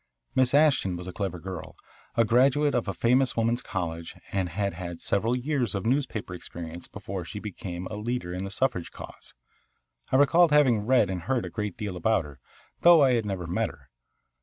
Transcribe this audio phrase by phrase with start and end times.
[0.33, 1.75] Miss Ashton was a clever girl,
[2.17, 6.87] a graduate of a famous woman's college, and had had several years of newspaper experience
[6.87, 9.35] before she became a leader in the suffrage cause.
[10.11, 12.39] I recalled having read and heard a great deal about her,
[12.81, 13.89] though I had never met her.